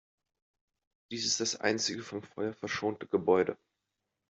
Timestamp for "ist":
1.27-1.41